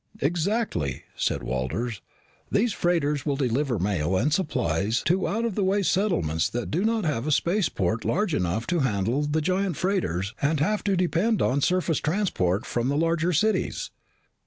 [0.19, 2.01] "Exactly," said Walters.
[2.51, 6.83] "These freighters will deliver mail and supplies to out of the way settlements that do
[6.83, 11.39] not have a spaceport large enough to handle the giant freighters and have to depend
[11.39, 13.91] on surface transport from the larger cities."